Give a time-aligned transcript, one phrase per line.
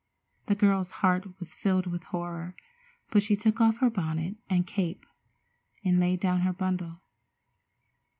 [0.47, 2.55] The girl's heart was filled with horror,
[3.11, 5.05] but she took off her bonnet and cape
[5.85, 7.01] and laid down her bundle.